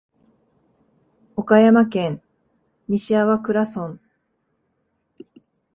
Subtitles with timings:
[1.35, 2.23] 岡山県
[2.87, 3.99] 西粟倉村